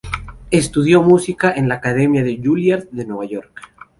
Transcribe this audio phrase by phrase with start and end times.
[0.49, 3.61] Estudió música en la Academia de Juilliard de Nueva York.